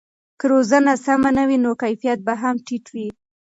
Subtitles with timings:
[0.39, 3.07] که روزنه سمه نه وي نو کیفیت به هم ټیټ وي.